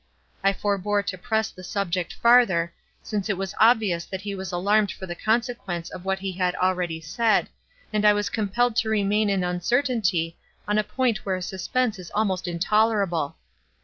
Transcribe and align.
I 0.43 0.51
forbore 0.51 1.03
to 1.05 1.15
press 1.19 1.51
the 1.51 1.63
subject 1.63 2.11
farther, 2.15 2.73
since 3.03 3.29
it 3.29 3.37
was 3.37 3.53
obvious 3.59 4.03
that 4.05 4.21
he 4.21 4.33
was 4.33 4.51
alarmed 4.51 4.91
for 4.91 5.05
the 5.05 5.13
consequence 5.13 5.91
of 5.91 6.05
what 6.05 6.17
he 6.17 6.31
had 6.31 6.55
already 6.55 6.99
said, 6.99 7.49
and 7.93 8.03
I 8.03 8.13
was 8.13 8.27
compelled 8.27 8.75
to 8.77 8.89
remain 8.89 9.29
in 9.29 9.43
uncertainty 9.43 10.37
on 10.67 10.79
a 10.79 10.83
point 10.83 11.23
where 11.23 11.39
suspense 11.39 11.99
is 11.99 12.09
almost 12.15 12.47
intolerable. 12.47 13.35